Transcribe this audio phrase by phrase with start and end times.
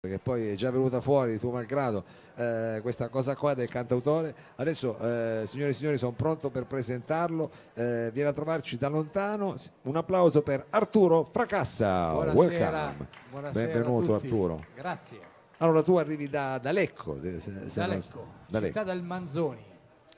[0.00, 2.04] perché poi è già venuta fuori, tuo malgrado,
[2.36, 4.32] eh, questa cosa qua del cantautore.
[4.54, 7.50] Adesso, eh, signore e signori, sono pronto per presentarlo.
[7.74, 9.56] Eh, viene a trovarci da lontano.
[9.82, 12.12] Un applauso per Arturo Fracassa.
[12.12, 12.94] Buonasera,
[13.28, 14.14] buonasera Benvenuto.
[14.14, 14.64] Arturo.
[14.72, 15.18] Grazie.
[15.56, 18.78] Allora, tu arrivi da, da Lecco, se- se Da non- Lecco, da Lecco.
[18.78, 19.66] città del Manzoni.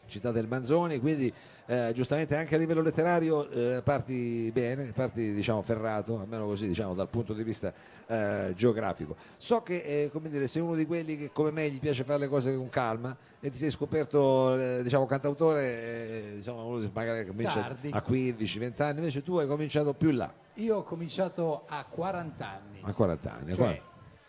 [0.04, 1.32] città del Manzoni, quindi
[1.70, 6.94] eh, giustamente anche a livello letterario eh, parti bene, parti diciamo ferrato, almeno così diciamo
[6.94, 7.72] dal punto di vista
[8.08, 9.14] eh, geografico.
[9.36, 12.18] So che eh, come dire, sei uno di quelli che come me gli piace fare
[12.18, 17.60] le cose con calma e ti sei scoperto eh, diciamo cantautore eh, diciamo, magari comincia
[17.60, 17.90] Tardi.
[17.92, 22.48] a 15-20 anni, invece tu hai cominciato più in là, Io ho cominciato a 40
[22.48, 22.80] anni.
[22.82, 23.54] a 40 anni.
[23.54, 23.80] Cioè,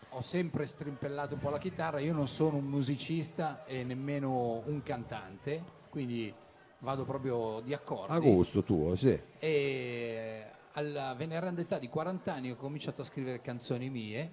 [0.10, 4.84] ho sempre strimpellato un po' la chitarra, io non sono un musicista e nemmeno un
[4.84, 6.32] cantante, quindi
[6.82, 8.14] vado proprio di accordi.
[8.14, 9.20] a gusto tuo, sì.
[9.40, 14.32] E alla veneranda età di 40 anni ho cominciato a scrivere canzoni mie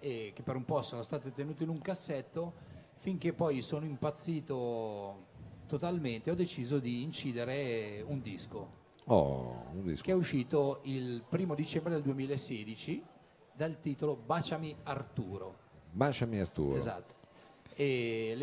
[0.00, 2.54] e che per un po' sono state tenute in un cassetto
[2.94, 5.26] finché poi sono impazzito
[5.66, 8.76] totalmente ho deciso di incidere un disco
[9.10, 10.02] Oh, un disco.
[10.04, 13.04] che è uscito il primo dicembre del 2016
[13.54, 15.58] dal titolo Baciami Arturo.
[15.90, 16.76] Baciami Arturo.
[16.76, 17.14] Esatto.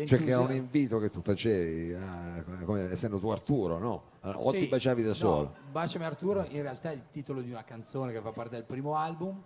[0.06, 4.02] Cioè che era un invito che tu facevi, a- come- essendo tu Arturo, no?
[4.22, 5.54] O Sì, ti baciavi da no, solo?
[5.70, 8.94] Baciami Arturo in realtà è il titolo di una canzone che fa parte del primo
[8.96, 9.42] album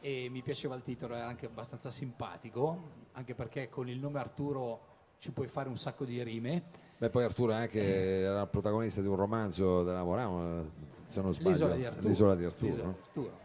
[0.00, 4.80] e mi piaceva il titolo, era anche abbastanza simpatico, anche perché con il nome Arturo
[5.18, 6.62] ci puoi fare un sacco di rime.
[6.98, 7.82] Beh, poi Arturo anche
[8.20, 10.70] era il protagonista di un romanzo della Morano,
[11.06, 11.50] se non sbaglio.
[11.50, 12.08] L'isola di Arturo.
[12.08, 12.92] L'isola di Arturo, L'isola no?
[12.92, 13.40] di Arturo.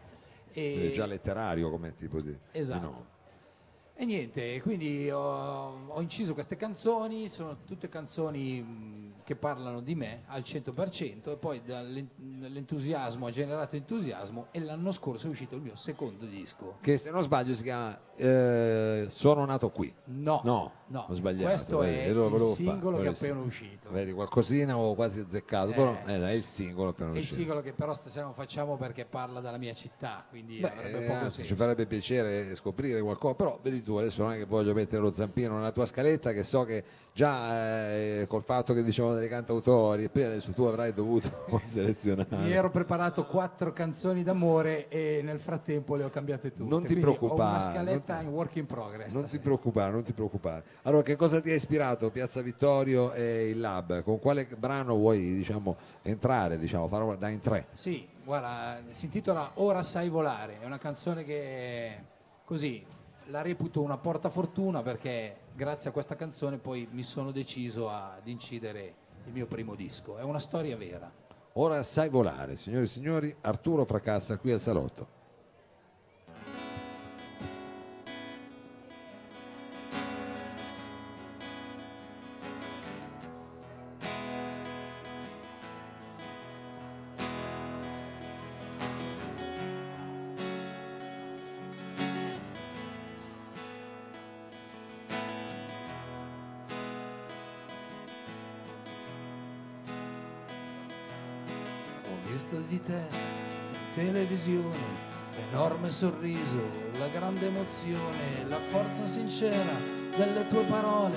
[0.52, 2.80] Quindi E, già letterario come tipo di, di Esatto.
[2.80, 3.04] nome.
[4.00, 9.96] E niente, quindi ho, ho inciso queste canzoni, sono tutte canzoni mh, che parlano di
[9.96, 15.56] me al 100% e poi dall'en- dall'entusiasmo ha generato entusiasmo e l'anno scorso è uscito
[15.56, 16.76] il mio secondo disco.
[16.80, 19.92] Che se non sbaglio si chiama eh, Sono nato qui.
[20.04, 21.44] No, No, no, ho sbagliato.
[21.48, 23.90] questo vedi, è il singolo fare, che è appena uscito.
[23.90, 26.14] Vedi, qualcosina ho quasi azzeccato, però Eh.
[26.14, 27.38] eh, dai, è il singolo appena È il uscito.
[27.40, 31.06] singolo che però stasera non facciamo perché parla della mia città, quindi Beh, avrebbe eh,
[31.08, 31.50] poco anzi, senso.
[31.50, 35.10] ci farebbe piacere scoprire qualcosa, però vedi tu, adesso non è che voglio mettere lo
[35.10, 36.84] zampino nella tua scaletta, che so che
[37.14, 41.30] già eh, col fatto che dicevamo dei cantautori, prima adesso tu avrai dovuto
[41.64, 42.36] selezionare.
[42.36, 46.68] Mi ero preparato quattro canzoni d'amore e nel frattempo le ho cambiate tutte.
[46.68, 49.12] Non ti Quindi Ho preoccupare, una scaletta ti- in work in progress.
[49.14, 49.42] Non ti stasera.
[49.42, 50.62] preoccupare, non ti preoccupare.
[50.82, 54.02] Allora, che cosa ti ha ispirato Piazza Vittorio e il Lab?
[54.02, 57.68] Con quale brano vuoi, diciamo, entrare, diciamo, farlo da in tre?
[57.72, 62.04] Sì, guarda, si intitola Ora sai volare, è una canzone che
[62.44, 62.84] così
[63.28, 68.94] la reputo una portafortuna perché grazie a questa canzone poi mi sono deciso ad incidere
[69.26, 70.16] il mio primo disco.
[70.16, 71.10] È una storia vera.
[71.54, 75.17] Ora sai volare, signori e signori, Arturo Fracassa qui al salotto.
[102.38, 103.02] Visto di te
[103.94, 104.76] televisione,
[105.34, 109.74] l'enorme sorriso, la grande emozione, la forza sincera
[110.16, 111.16] delle tue parole,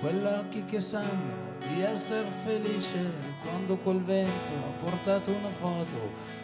[0.00, 5.98] quegli occhi che sanno di essere felice quando quel vento ha portato una foto,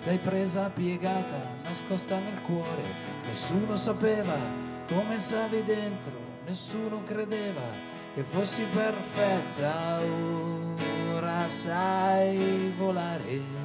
[0.05, 2.83] l'hai presa piegata, nascosta nel cuore,
[3.25, 4.37] nessuno sapeva
[4.87, 6.13] come stavi dentro,
[6.45, 7.63] nessuno credeva
[8.15, 9.99] che fossi perfetta,
[11.15, 13.60] ora sai volare.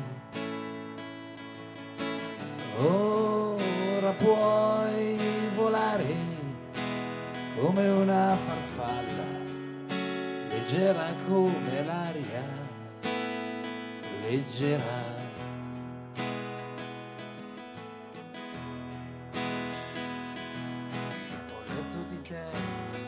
[2.87, 5.17] Ora puoi
[5.55, 6.05] volare
[7.59, 9.23] come una farfalla,
[10.49, 12.43] leggera come l'aria,
[14.27, 15.13] leggera.
[21.49, 22.43] Ho letto di te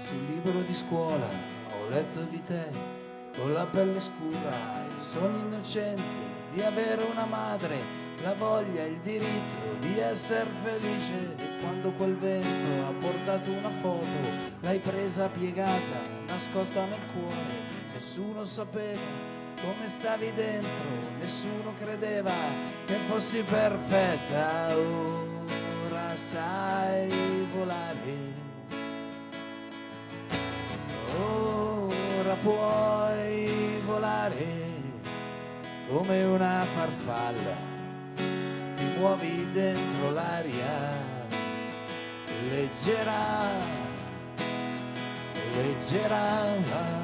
[0.08, 1.28] sul libro di scuola,
[1.70, 2.96] ho letto di te
[3.38, 6.20] con la pelle scura, il sogno innocente
[6.52, 11.36] di avere una madre, la voglia, il diritto di essere felice.
[11.38, 14.06] E quando quel vento ha portato una foto,
[14.62, 17.54] l'hai presa piegata, nascosta nel cuore,
[17.94, 20.70] nessuno sapeva come stavi dentro,
[21.20, 22.32] nessuno credeva
[22.86, 24.76] che fossi perfetta.
[24.78, 27.10] Ora sai
[27.56, 28.36] volare.
[31.20, 34.46] Ora puoi volare
[35.90, 37.56] come una farfalla,
[38.98, 41.16] muovi dentro l'aria
[42.50, 43.46] leggera,
[45.56, 46.96] leggera.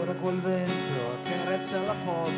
[0.00, 0.72] Ora col vento
[1.24, 2.30] accarezza la foto,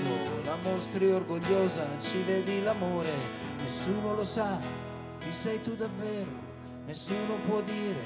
[0.44, 4.58] la mostri orgogliosa, ci vedi l'amore, nessuno lo sa,
[5.20, 6.32] chi sei tu davvero,
[6.86, 8.02] nessuno può dire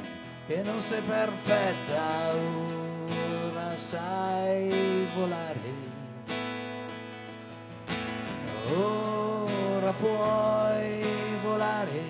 [0.47, 5.73] che non sei perfetta, ora sai volare,
[8.77, 11.03] ora puoi
[11.43, 12.03] volare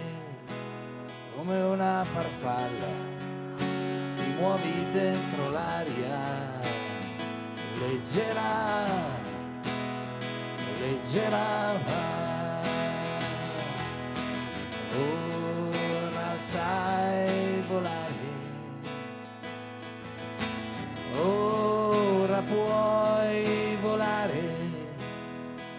[1.36, 2.92] come una farfalla
[4.16, 6.58] ti muovi dentro l'aria
[7.78, 8.82] leggera,
[10.80, 12.23] leggera.
[14.96, 18.28] Ora sai volare,
[21.20, 24.42] ora puoi volare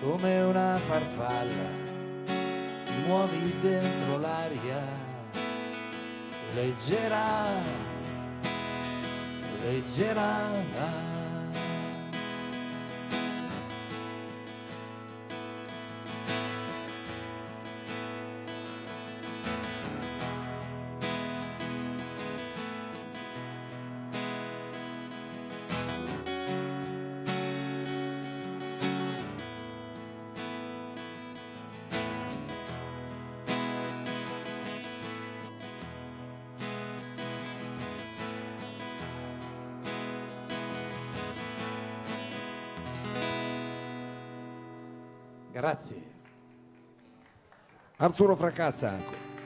[0.02, 1.70] come una farfalla,
[2.26, 4.84] ti muovi dentro l'aria,
[6.54, 7.46] leggera,
[9.64, 11.15] leggera.
[45.56, 45.96] Grazie.
[47.96, 48.98] Arturo Fracassa,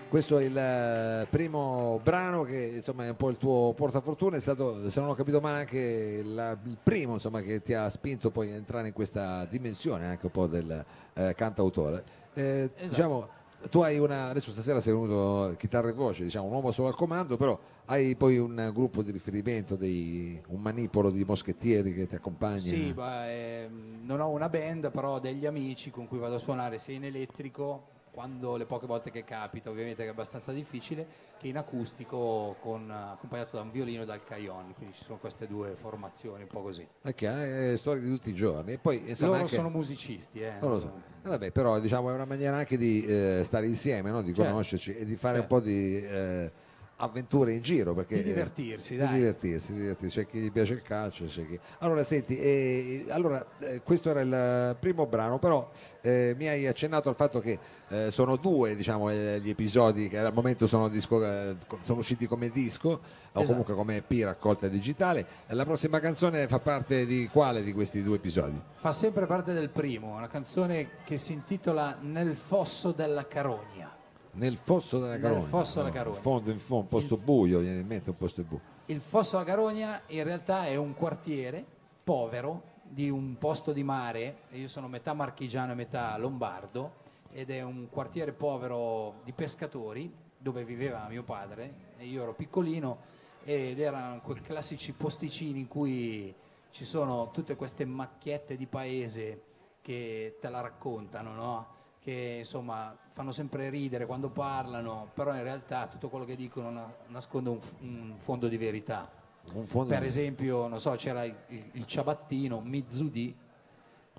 [0.09, 4.39] questo è il eh, primo brano che insomma è un po' il tuo portafortuna, è
[4.39, 8.31] stato se non ho capito male anche la- il primo insomma, che ti ha spinto
[8.31, 10.83] poi a entrare in questa dimensione anche un po' del
[11.13, 12.03] eh, cantautore.
[12.33, 12.41] Eh,
[12.75, 12.87] Esatto.
[12.87, 13.29] Diciamo,
[13.69, 16.95] tu hai una, adesso stasera sei venuto chitarra e voce, diciamo un uomo solo al
[16.95, 22.15] comando, però hai poi un gruppo di riferimento, dei- un manipolo di moschettieri che ti
[22.15, 22.59] accompagna.
[22.59, 26.39] Sì, ma, ehm, non ho una band, però ho degli amici con cui vado a
[26.39, 27.87] suonare sia in elettrico,
[28.19, 31.07] quando le poche volte che capita, ovviamente che è abbastanza difficile,
[31.39, 35.47] che in acustico con, accompagnato da un violino e dal cajon, quindi ci sono queste
[35.47, 36.85] due formazioni, un po' così.
[37.05, 38.73] Ok, eh, storie di tutti i giorni.
[38.73, 40.55] E poi, insomma, Loro anche- sono musicisti, eh.
[40.59, 41.01] Non lo so.
[41.23, 44.21] Eh, vabbè, però diciamo è una maniera anche di eh, stare insieme, no?
[44.21, 44.51] di Certo.
[44.51, 45.55] conoscerci e di fare Certo.
[45.55, 46.51] un po' di eh,
[46.99, 47.93] avventure in giro.
[47.93, 49.07] Perché, Di divertirsi, eh, dai.
[49.09, 50.19] Di divertirsi, di divertirsi.
[50.19, 51.59] C'è chi gli piace il calcio, c'è chi...
[51.79, 55.69] Allora, senti, eh, allora, eh, questo era il primo brano, però
[56.01, 57.59] eh, mi hai accennato al fatto che
[57.89, 62.27] eh, sono due diciamo, eh, gli episodi che al momento sono, disco- eh, sono usciti
[62.27, 62.99] come disco o
[63.33, 63.45] Esatto.
[63.47, 65.25] comunque come EP raccolta digitale.
[65.47, 68.61] La prossima canzone fa parte di quale di questi due episodi?
[68.75, 73.97] Fa sempre parte del primo, una canzone che si intitola Nel fosso della carogna.
[74.31, 75.41] Nel fosso della Nel carogna.
[75.45, 76.15] fosso della No, carogna.
[76.17, 78.61] In fondo, in fondo, un posto buio, viene in mente un posto buio.
[78.85, 81.63] Il Fosso alla Carogna in realtà è un quartiere
[82.03, 86.93] povero di un posto di mare, io sono metà marchigiano e metà lombardo,
[87.31, 92.97] ed è un quartiere povero di pescatori dove viveva mio padre, e io ero piccolino,
[93.43, 96.33] ed erano quei classici posticini in cui
[96.71, 99.41] ci sono tutte queste macchiette di paese
[99.81, 101.67] che te la raccontano, no?
[101.99, 106.95] Che insomma fanno sempre ridere quando parlano, però in realtà tutto quello che dicono na-
[107.07, 109.11] nasconde un, un fondo di verità.
[109.53, 111.35] Un fondo Per esempio, non so, c'era il,
[111.73, 113.35] il- ciabattino Mizudi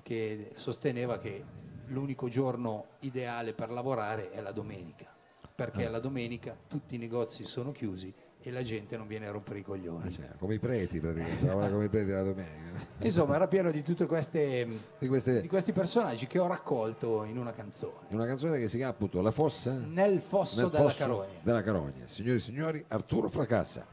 [0.03, 1.45] che sosteneva che
[1.87, 5.07] l'unico giorno ideale per lavorare è la domenica,
[5.55, 5.91] perché Ah.
[5.91, 9.63] la domenica tutti i negozi sono chiusi e la gente non viene a rompere i
[9.63, 10.11] coglioni.
[10.11, 12.79] Cioè, come i preti praticamente, lavora come i preti la domenica.
[12.99, 14.67] Insomma, era pieno di tutte queste
[14.99, 18.09] Di queste, di questi personaggi che ho raccolto in una canzone.
[18.09, 21.29] è una canzone che si chiama appunto La fossa Nel fosso nel della fosso carogna.
[21.43, 22.07] della carogna.
[22.07, 23.87] Signori e signori, Arturo Fracassa.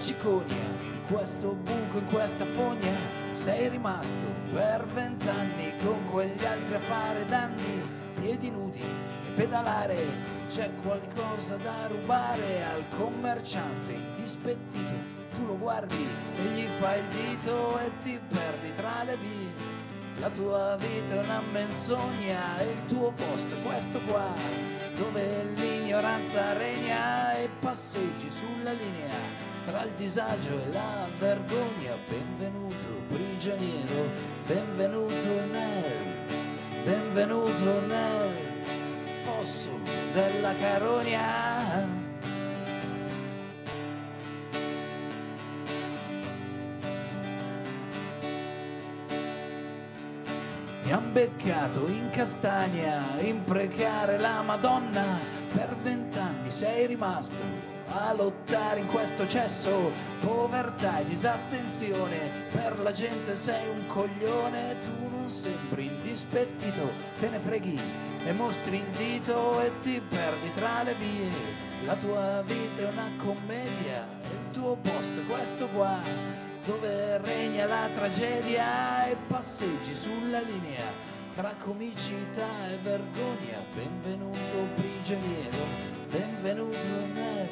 [0.00, 2.92] Cicogna in questo buco, in questa fogna.
[3.32, 4.14] Sei rimasto
[4.52, 7.82] per vent'anni con quegli altri a fare danni,
[8.18, 9.98] piedi nudi e pedalare.
[10.48, 15.18] C'è qualcosa da rubare al commerciante indispettito.
[15.34, 19.78] Tu lo guardi e gli fai il dito e ti perdi tra le vie.
[20.18, 24.26] La tua vita è una menzogna e il tuo posto è questo qua,
[24.96, 31.94] dove l'ignoranza regna e passeggi sulla linea tra il disagio e la vergogna.
[32.08, 34.08] Benvenuto prigioniero,
[34.46, 38.30] benvenuto nel, benvenuto nel
[39.24, 39.70] fosso
[40.12, 41.98] della carogna.
[50.82, 55.04] Mi han beccato in castagna, imprecare la Madonna,
[55.52, 63.34] per vent'anni sei rimasto a lottare in questo cesso, povertà e disattenzione, per la gente
[63.34, 67.78] sei un coglione, tu non sembri indispettito, te ne freghi
[68.24, 71.68] e mostri il dito e ti perdi tra le vie.
[71.84, 75.98] La tua vita è una commedia, e il tuo posto è questo qua,
[76.64, 83.58] dove regna la tragedia e passeggi sulla linea tra comicità e vergogna.
[83.74, 85.64] Benvenuto prigioniero,
[86.10, 86.76] benvenuto
[87.14, 87.48] nel,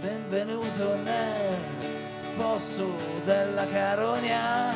[0.00, 1.58] benvenuto nel
[2.36, 2.90] fosso
[3.24, 4.72] della carogna.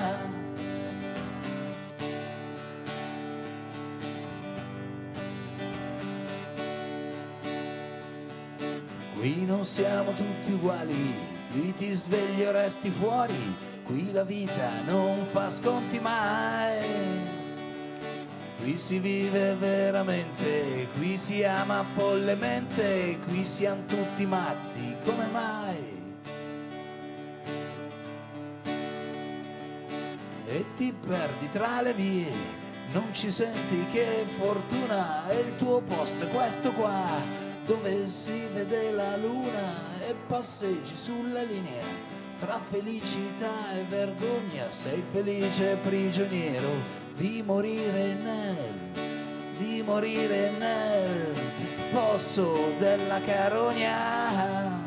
[9.15, 11.15] Qui non siamo tutti uguali,
[11.53, 13.55] qui ti svegli o resti fuori,
[13.85, 17.34] qui la vita non fa sconti mai.
[18.65, 25.77] Qui si vive veramente, qui si ama follemente, qui siamo tutti matti, come mai?
[30.47, 32.33] E ti perdi tra le vie,
[32.95, 37.07] non ci senti che fortuna, e il tuo posto è questo qua,
[37.67, 41.85] dove si vede la luna e passeggi sulla linea
[42.39, 44.71] tra felicità e vergogna.
[44.71, 48.57] Sei felice prigioniero di morire nel,
[49.59, 51.35] di morire nel
[51.93, 54.83] fosso della carogna.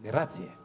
[0.00, 0.63] Grazie.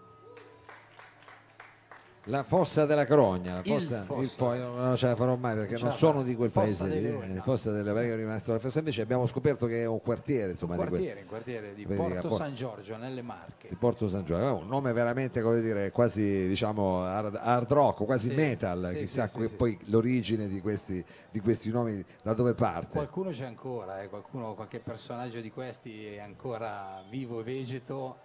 [2.30, 5.78] La fossa della Carogna, la Il fossa, il fo- non ce la farò mai perché
[5.80, 7.36] non sono di quel Fossa paese, Leoni.
[7.38, 10.52] eh, fossa delle perché è rimasto la fossa invece abbiamo scoperto che è un quartiere
[10.52, 13.68] insomma di, quel- quartiere, quartiere di Porto Por- San Giorgio, nelle Marche.
[13.70, 18.30] di Porto San Giovanni, un nome veramente come dire quasi diciamo hard, hard rock, quasi
[18.30, 19.56] Sì, metal, sì, chissà sì, sì.
[19.56, 22.90] poi l'origine di questi, di questi nomi da dove parte.
[22.92, 28.18] Qualcuno c'è ancora, eh, qualcuno, qualche personaggio di questi è ancora vivo e vegeto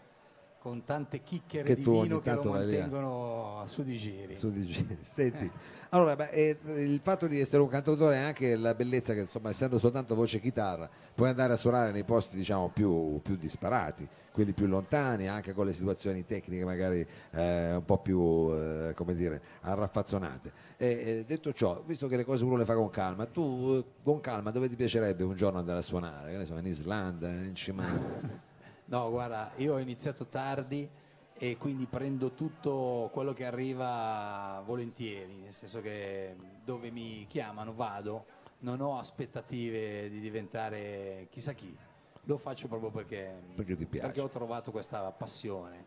[0.65, 4.35] con tante chicchere Che di vino che lo lì a- mantengono su di giri.
[4.35, 4.97] su di giri.
[5.03, 5.51] Senti,
[5.91, 9.51] allora, beh, eh, il fatto di essere un cantautore è anche la bellezza che, insomma,
[9.51, 14.09] essendo soltanto voce e chitarra, puoi andare a suonare nei posti, diciamo, più, più disparati,
[14.33, 19.15] quelli più lontani, anche con le situazioni tecniche magari eh, un po' più, eh, come
[19.15, 20.53] dire, arraffazzonate.
[20.79, 24.03] E, eh, detto ciò, visto che le cose uno le fa con calma, tu eh,
[24.03, 26.31] con calma dove ti piacerebbe un giorno andare a suonare?
[26.31, 27.85] Che ne so, in Islanda, in cima...
[28.95, 30.89] No, guarda, io ho iniziato tardi
[31.37, 38.25] e quindi prendo tutto quello che arriva volentieri, nel senso che dove mi chiamano vado,
[38.61, 41.77] non ho aspettative di diventare chissà chi,
[42.23, 44.07] lo faccio proprio perché, Perché ti piace.
[44.07, 45.85] perché ho trovato questa passione.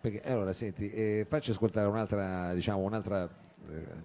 [0.00, 3.22] Perché, allora, senti, eh, facci ascoltare un'altra, diciamo, un'altra
[3.68, 4.02] eh,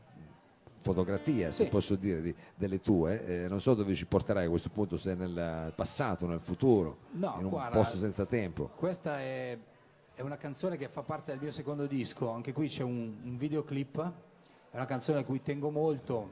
[0.77, 1.69] fotografia, se Sì.
[1.69, 3.23] posso dire, di- delle tue.
[3.25, 7.35] eh, non so dove ci porterai a questo punto, se nel passato, nel futuro, No,
[7.37, 8.69] in un guarda, posto senza tempo.
[8.75, 9.57] Questa è,
[10.15, 13.37] è una canzone che fa parte del mio secondo disco, anche qui c'è un, un
[13.37, 13.99] videoclip,
[14.71, 16.29] è una canzone a cui tengo molto,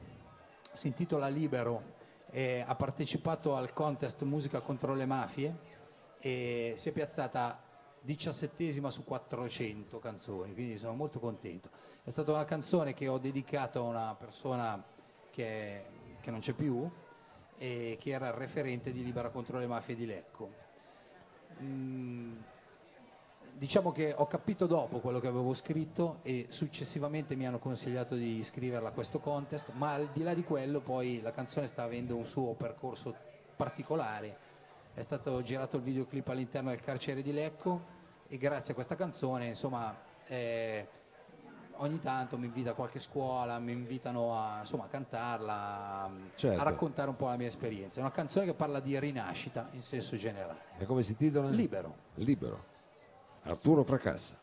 [0.72, 1.94] si intitola Libero,
[2.66, 5.56] ha partecipato al contest Musica contro le mafie
[6.18, 7.62] e si è piazzata
[8.06, 11.68] diciassettesima su 400 canzoni, quindi sono molto contento.
[12.04, 14.82] È stata una canzone che ho dedicato a una persona
[15.30, 15.84] che,
[16.20, 16.88] che non c'è più
[17.58, 20.64] e che era il referente di Libera contro le mafie di Lecco.
[21.60, 22.36] Mm,
[23.52, 28.38] diciamo che ho capito dopo quello che avevo scritto e successivamente mi hanno consigliato di
[28.38, 32.14] iscriverla a questo contest, ma al di là di quello poi la canzone sta avendo
[32.14, 33.14] un suo percorso
[33.56, 34.44] particolare.
[34.94, 37.95] È stato girato il videoclip all'interno del carcere di Lecco
[38.28, 39.94] e grazie a questa canzone, insomma,
[40.26, 40.86] eh,
[41.76, 46.60] ogni tanto mi invita a qualche scuola, mi invitano a, insomma, a cantarla, Certo.
[46.60, 47.98] a raccontare un po' la mia esperienza.
[47.98, 50.60] È una canzone che parla di rinascita in senso generale.
[50.78, 51.48] E come si titola?
[51.48, 51.94] Libero.
[52.14, 52.64] Libero.
[53.42, 54.36] Arturo Fracassa.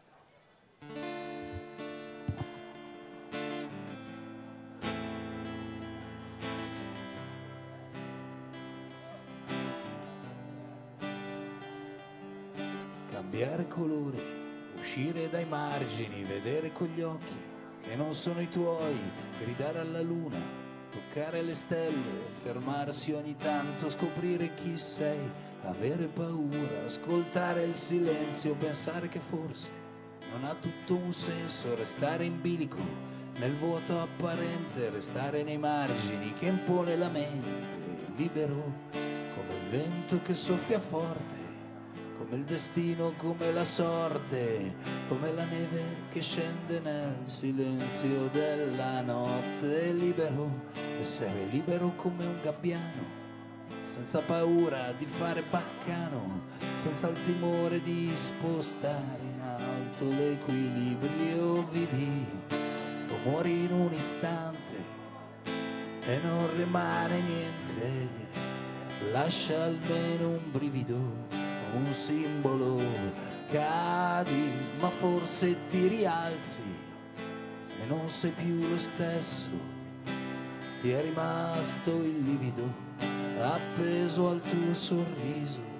[13.73, 14.17] Colore,
[14.77, 17.51] uscire dai margini, vedere con gli occhi
[17.81, 18.95] che non sono i tuoi,
[19.43, 20.37] gridare alla luna,
[20.91, 25.19] toccare le stelle, fermarsi ogni tanto, scoprire chi sei,
[25.63, 29.81] avere paura, ascoltare il silenzio, pensare che forse
[30.31, 32.77] non ha tutto un senso, restare in bilico
[33.39, 37.77] nel vuoto apparente, restare nei margini che impone la mente,
[38.15, 38.91] libero
[39.35, 41.52] come il vento che soffia forte
[42.17, 44.75] come il destino, come la sorte,
[45.07, 53.21] come la neve che scende nel silenzio della notte, libero, essere libero come un gabbiano,
[53.85, 56.43] senza paura di fare baccano,
[56.75, 62.25] senza il timore di spostare in alto l'equilibrio, vivi
[63.09, 65.01] o muori in un istante
[66.05, 68.07] e non rimane niente,
[69.11, 71.42] lascia almeno un brivido
[71.75, 72.81] un simbolo,
[73.51, 74.49] cadi
[74.79, 76.61] ma forse ti rialzi
[77.81, 79.49] e non sei più lo stesso,
[80.79, 82.91] ti è rimasto il livido
[83.39, 85.71] appeso al tuo sorriso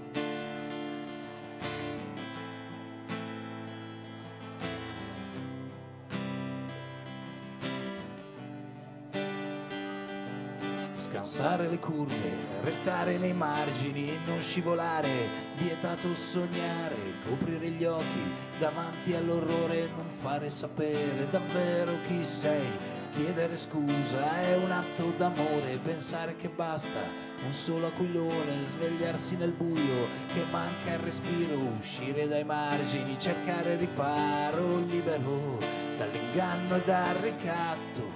[11.33, 12.29] scansare le curve,
[12.61, 15.09] restare nei margini e non scivolare,
[15.55, 16.95] vietato sognare,
[17.27, 22.67] coprire gli occhi davanti all'orrore, non fare sapere davvero chi sei,
[23.15, 26.99] chiedere scusa è un atto d'amore, pensare che basta
[27.43, 34.77] un solo aquilone, svegliarsi nel buio che manca il respiro, uscire dai margini, cercare riparo
[34.85, 35.57] libero
[35.97, 38.12] dall'inganno e dal ricatto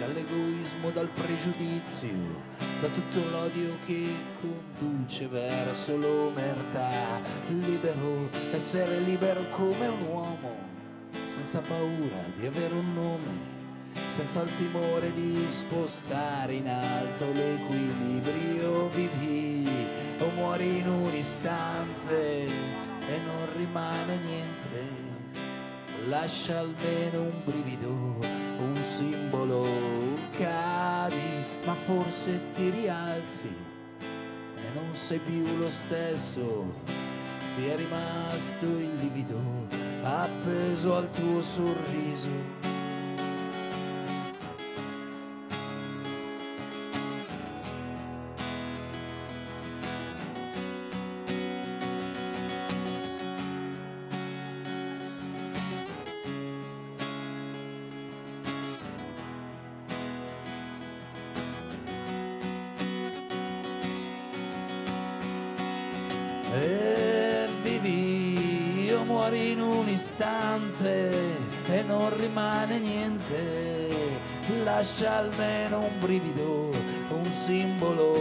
[0.00, 2.08] dall'egoismo, dal pregiudizio,
[2.80, 4.08] da tutto l'odio che
[4.40, 6.90] conduce verso l'omertà.
[7.48, 10.56] Libero, essere libero come un uomo,
[11.28, 13.58] senza paura di avere un nome
[14.08, 19.68] senza il timore di spostare in alto l'equilibrio, vivi
[20.18, 24.88] o muori in un istante e non rimane niente,
[26.08, 29.66] lascia almeno un brivido un simbolo,
[30.36, 33.48] cadi, ma forse ti rialzi
[34.56, 36.72] e non sei più lo stesso,
[37.56, 39.38] ti è rimasto il livido
[40.02, 42.69] appeso al tuo sorriso
[69.30, 71.10] muori in un istante
[71.70, 73.88] e non rimane niente
[74.64, 76.70] lascia almeno un brivido
[77.10, 78.12] un simbolo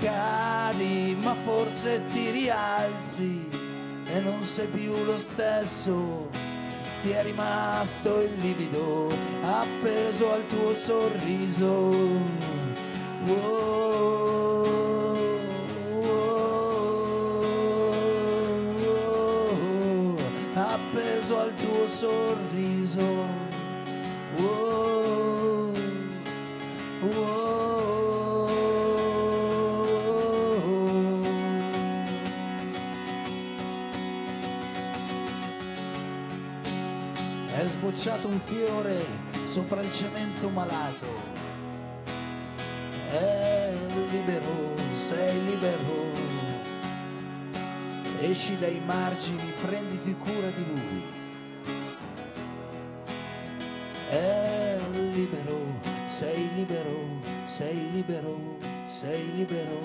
[0.00, 3.46] cadi ma forse ti rialzi
[4.06, 6.28] e non sei più lo stesso
[7.02, 9.08] ti è rimasto il livido
[9.44, 11.90] appeso al tuo sorriso
[13.26, 13.57] oh.
[21.98, 23.26] Sorriso.
[24.36, 25.72] Oh,
[37.56, 39.04] È sbocciato un fiore
[39.44, 41.06] sopra il cemento malato.
[43.10, 43.72] È
[44.12, 46.06] libero, sei libero
[48.20, 51.27] esci dai margini, prenditi cura di lui.
[57.98, 58.38] Libero,
[58.86, 59.80] sei libero.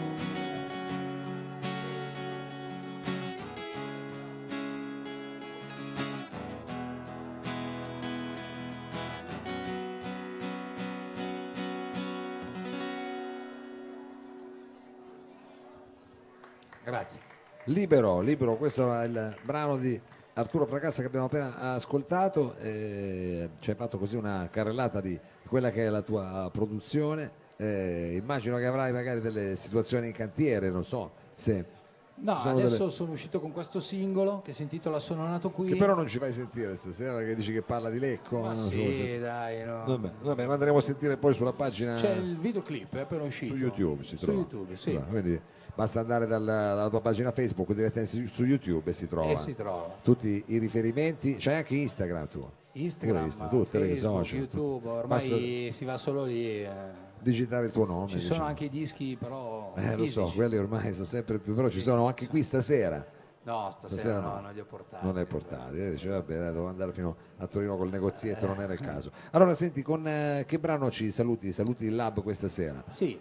[16.84, 17.21] Grazie.
[17.65, 19.99] Libero, libero, questo era il brano di
[20.34, 25.71] Arturo Fracassa che abbiamo appena ascoltato, eh, ci hai fatto così una carrellata di quella
[25.71, 30.84] che è la tua produzione, eh, immagino che avrai magari delle situazioni in cantiere, non
[30.84, 31.82] so se...
[32.15, 35.69] No, sono adesso delle- sono uscito con questo singolo che si intitola Sono nato qui.
[35.69, 38.39] Che però non ci fai sentire stasera, che dici che parla di Lecco.
[38.39, 39.84] Ma non so sì, se- dai, no.
[39.84, 43.56] Vabbè, vabbè, lo andremo a sentire poi sulla pagina C'è il videoclip, è appena uscito.
[43.56, 44.04] su YouTube.
[44.04, 44.39] Si Su trova.
[44.39, 44.91] YouTube, sì.
[44.91, 45.41] Esatto, Quindi
[45.73, 49.32] basta andare dal- dalla tua pagina Facebook direttamente su, YouTube e si trova.
[49.32, 49.97] E si trova.
[50.04, 52.47] Tutti i riferimenti, c'hai anche Instagram tu.
[52.73, 54.97] Instagram, Insta, tutte le Facebook, social, YouTube, tutte.
[54.97, 56.63] ormai si va solo lì.
[56.63, 57.01] eh.
[57.19, 58.07] Digitare il tuo nome.
[58.07, 58.45] Ci sono diciamo.
[58.47, 62.07] anche i dischi però Eh, lo so, quelli ormai sono sempre più, però ci sono
[62.07, 63.05] anche qui stasera.
[63.45, 64.41] No, stasera, Stasera no, no.
[64.41, 65.05] non li ho portati.
[65.05, 68.45] Non li hai portati, eh, dice vabbè dai, devo andare fino a Torino col negozietto,
[68.47, 69.12] non era il caso.
[69.31, 71.51] Allora senti, con eh, che brano ci saluti?
[71.51, 72.83] Saluti il lab questa sera?
[72.89, 73.19] Sì,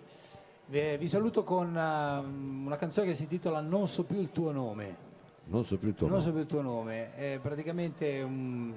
[0.66, 4.96] vi, saluto con ehm, una canzone che si intitola Non so più il tuo nome.
[5.44, 6.26] Non so più il tuo non nome.
[6.28, 8.72] so più il tuo nome, è praticamente un,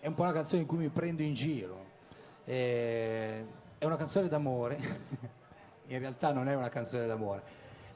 [0.00, 1.84] è un po' una canzone in cui mi prendo in giro.
[2.44, 3.44] Eh,
[3.78, 4.76] È una canzone d'amore,
[5.86, 7.42] in realtà non è una canzone d'amore,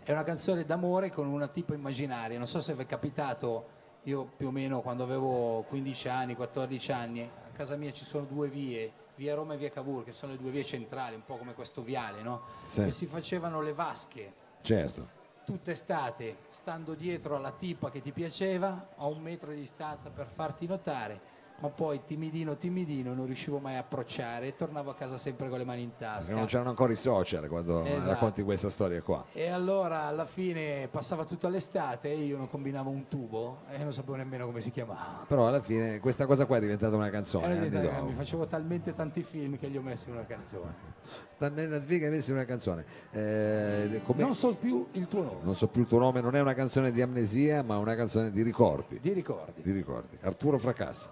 [0.04, 2.38] è una canzone d'amore con una tipo immaginaria.
[2.38, 3.66] Non so se vi è capitato,
[4.04, 8.24] io più o meno quando avevo 15 anni, 14 anni, a casa mia ci sono
[8.26, 11.36] due vie, via Roma e via Cavour, che sono le due vie centrali, un po'
[11.36, 12.42] come questo viale, no?
[12.64, 12.82] Sì.
[12.82, 15.08] E si facevano le vasche Certo.
[15.44, 20.26] tutta estate stando dietro alla tipa che ti piaceva a un metro di distanza per
[20.26, 21.20] farti notare
[21.62, 25.58] ma poi timidino timidino non riuscivo mai a approcciare e tornavo a casa sempre con
[25.58, 28.10] le mani in Perché tasca non c'erano ancora i social quando Esatto.
[28.10, 29.24] racconti questa storia qua.
[29.32, 33.92] e allora alla fine passava tutta l'estate e io non combinavo un tubo e non
[33.92, 37.46] sapevo nemmeno come si chiamava Però alla fine questa cosa qua è diventata una canzone.
[37.46, 38.06] Anni diventata- dopo.
[38.08, 40.74] mi facevo talmente tanti film che li ho messi una canzone
[41.38, 42.84] Talmente figa che hai messo una canzone.
[43.10, 46.40] Eh, non so più il tuo nome non so più il tuo nome, non è
[46.40, 49.00] una canzone di amnesia, ma una canzone di ricordi.
[49.00, 50.16] ti ricordi Di ricordi.
[50.22, 51.10] Arturo Fracassa.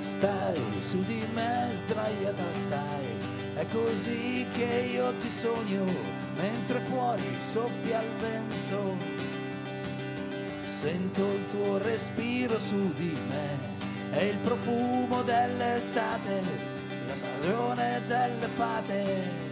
[0.00, 3.06] Stai su di me, sdraiata stai,
[3.54, 5.84] è così che io ti sogno,
[6.36, 8.96] mentre fuori soffia il vento.
[10.66, 16.42] Sento il tuo respiro su di me, è il profumo dell'estate,
[17.06, 19.48] la stagione delle fate.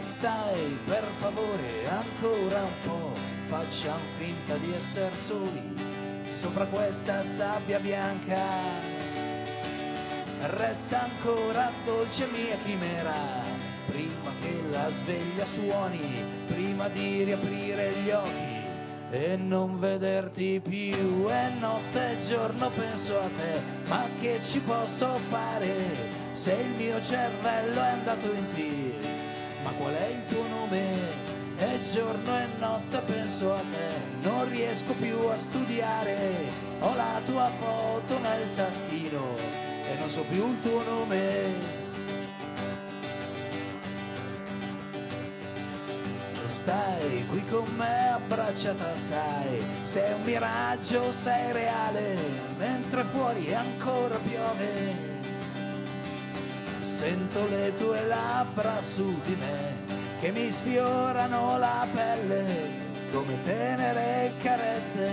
[0.00, 3.12] Stai per favore ancora un po',
[3.48, 5.92] facciamo finta di essere soli
[6.32, 8.40] sopra questa sabbia bianca.
[10.40, 13.12] Resta ancora dolce mia chimera,
[13.86, 18.52] prima che la sveglia suoni, prima di riaprire gli occhi
[19.12, 21.28] e non vederti più.
[21.28, 25.74] E notte e giorno penso a te, ma che ci posso fare
[26.32, 29.06] se il mio cervello è andato in tilt?
[29.62, 31.30] Ma qual è il tuo nome?
[31.58, 36.16] E giorno e notte penso a te, non riesco più a studiare,
[36.80, 41.81] ho la tua foto nel taschino e non so più il tuo nome.
[46.52, 52.14] Stai qui con me, abbracciata stai, sei un miraggio, sei reale,
[52.58, 54.94] mentre fuori ancora piove.
[56.80, 59.76] Sento le tue labbra su di me
[60.20, 62.44] che mi sfiorano la pelle
[63.10, 65.10] come tenere carezze.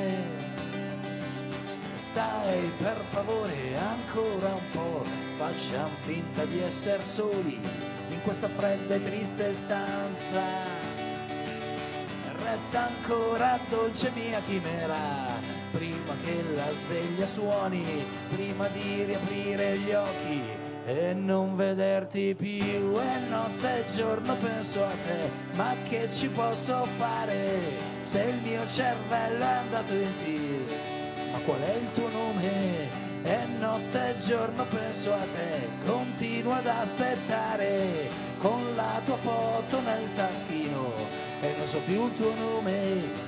[1.96, 5.06] Stai per favore ancora un po',
[5.38, 7.58] facciamo finta di essere soli
[8.10, 10.69] in questa fredda e triste stanza.
[12.52, 14.96] Resta ancora dolce mia chimera,
[15.72, 20.42] prima che la sveglia suoni, prima di riaprire gli occhi
[20.88, 23.00] e non vederti più.
[23.00, 27.62] E notte e giorno penso a te, ma che ci posso fare
[28.02, 30.74] se il mio cervello è andato in tilt?
[31.32, 33.08] Ma qual è il tuo nome?
[33.22, 40.12] E notte e giorno penso a te, continuo ad aspettare con la tua foto nel
[40.14, 40.94] taschino.
[41.42, 43.28] E non so più il tuo nome.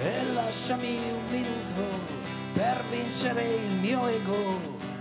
[0.00, 2.17] E lasciami un minuto
[2.68, 4.60] per vincere il mio ego,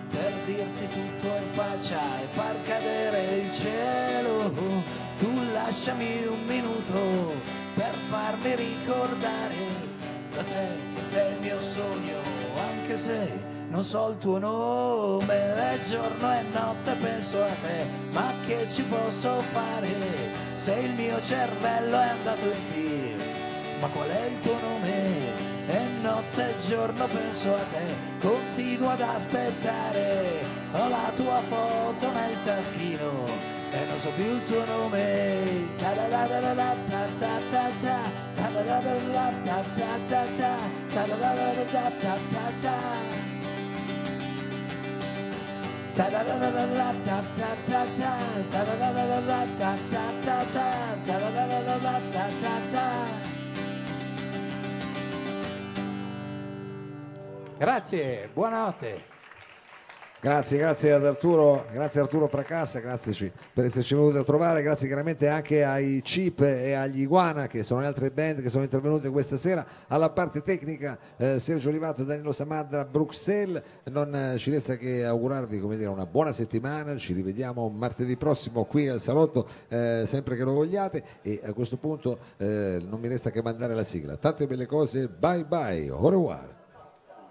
[0.10, 4.52] per dirti tutto in faccia e far cadere il cielo.
[5.20, 7.34] Tu lasciami un minuto
[7.74, 9.56] per farmi ricordare
[10.34, 12.20] da te che sei il mio sogno,
[12.70, 13.34] anche che sei,
[13.70, 18.84] non so il tuo nome, è giorno e notte penso a te, ma che ci
[18.84, 19.90] posso fare
[20.56, 23.26] se il mio cervello è andato in tir?
[23.82, 25.07] Ma qual è il tuo nome?
[26.08, 27.84] E notte e giorno penso a te,
[28.22, 30.40] continuo ad aspettare,
[30.72, 33.26] ho la tua foto nel taschino
[33.72, 35.68] e non so più il tuo nome.
[57.58, 59.16] Grazie, buonanotte.
[60.20, 65.28] Grazie, grazie ad Arturo, grazie Arturo Fracassa, grazie per esserci venuti a trovare, grazie chiaramente
[65.28, 69.38] anche ai Chip e agli Iguana che sono le altre band che sono intervenute questa
[69.38, 74.76] sera, alla parte tecnica eh, Sergio Olivato e Danilo Samadra Bruxelles, non eh, ci resta
[74.76, 80.36] che augurarvi dire, una buona settimana, ci rivediamo martedì prossimo qui al salotto, eh, sempre
[80.36, 81.04] che lo vogliate.
[81.22, 85.08] E a questo punto eh, non mi resta che mandare la sigla, tante belle cose,
[85.08, 86.57] bye bye, au revoir.